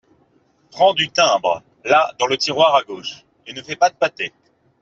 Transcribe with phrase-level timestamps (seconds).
[0.71, 4.33] Prends du timbre, là dans le tiroir à gauche, et ne fais pas de pâtés.